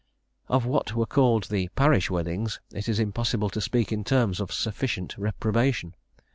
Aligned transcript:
Of 0.49 0.65
what 0.65 0.95
were 0.95 1.05
called 1.05 1.43
the 1.43 1.67
"Parish 1.75 2.09
Weddings" 2.09 2.59
it 2.73 2.89
is 2.89 2.99
impossible 2.99 3.51
to 3.51 3.61
speak 3.61 3.91
in 3.91 4.03
terms 4.03 4.39
of 4.39 4.51
sufficient 4.51 5.15
reprobation. 5.15 5.93